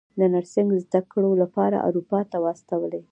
[0.19, 3.01] د نرسنګ زده کړو لپاره اروپا ته واستولې.